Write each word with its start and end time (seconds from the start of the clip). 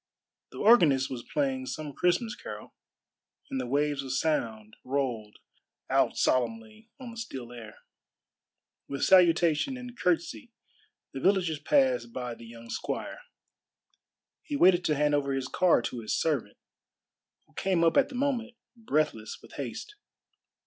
The 0.49 0.57
organist 0.57 1.11
was 1.11 1.21
playing 1.31 1.67
some 1.67 1.93
Christmas 1.93 2.33
carol, 2.35 2.73
and 3.51 3.61
the 3.61 3.67
waves 3.67 4.01
of 4.01 4.11
sound 4.13 4.75
rolled 4.83 5.37
out 5.91 6.17
solemnly 6.17 6.89
on 6.99 7.11
the 7.11 7.17
still 7.17 7.51
air. 7.51 7.75
With 8.87 9.03
salutation 9.03 9.77
and 9.77 9.95
curtsey 9.95 10.51
the 11.13 11.19
villagers 11.19 11.59
passed 11.59 12.11
by 12.11 12.33
the 12.33 12.47
young 12.47 12.71
squire. 12.71 13.21
He 14.41 14.55
waited 14.55 14.83
to 14.85 14.95
hand 14.95 15.13
over 15.13 15.33
his 15.33 15.47
car 15.47 15.83
to 15.83 15.99
his 15.99 16.15
servant, 16.19 16.57
who 17.45 17.53
came 17.53 17.83
up 17.83 17.95
at 17.95 18.09
the 18.09 18.15
moment, 18.15 18.55
breathless 18.75 19.37
with 19.39 19.53
haste. 19.53 19.93